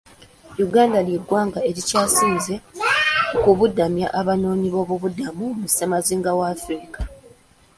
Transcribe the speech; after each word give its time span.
Uganda 0.65 0.99
ly'eggwanga 1.07 1.59
erikyasinze 1.69 2.55
okubudamya 3.37 4.07
Abanoonyi 4.19 4.67
boobubudamu 4.73 5.45
ku 5.59 5.65
ssemazinga 5.71 6.29
wa 6.37 6.45
Africa. 6.55 6.99